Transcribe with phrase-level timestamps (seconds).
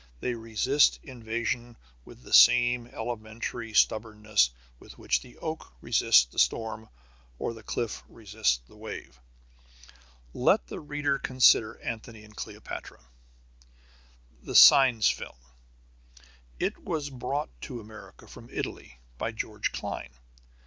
[0.19, 6.89] They resist invasion with the same elementary stubbornness with which the oak resists the storm
[7.37, 9.19] or the cliff resists the wave.
[10.33, 13.03] Let the reader consider Antony and Cleopatra,
[14.41, 15.37] the Cines film.
[16.59, 20.09] It was brought to America from Italy by George Klein.